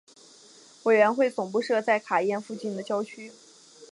[0.81, 3.31] 委员会总部设在卡宴附近的郊区。